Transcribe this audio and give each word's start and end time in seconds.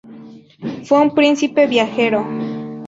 Fue 0.83 0.99
un 0.99 1.13
príncipe 1.13 1.67
viajero. 1.67 2.25